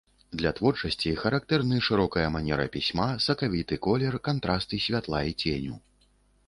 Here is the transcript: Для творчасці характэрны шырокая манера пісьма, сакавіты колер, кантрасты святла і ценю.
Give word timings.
Для 0.39 0.51
творчасці 0.59 1.11
характэрны 1.23 1.77
шырокая 1.87 2.25
манера 2.37 2.65
пісьма, 2.77 3.07
сакавіты 3.27 3.81
колер, 3.89 4.13
кантрасты 4.31 4.83
святла 4.89 5.23
і 5.33 5.39
ценю. 5.45 5.75